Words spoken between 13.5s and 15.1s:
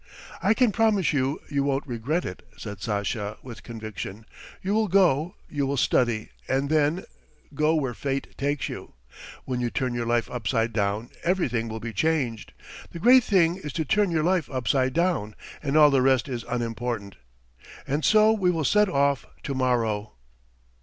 is to turn your life upside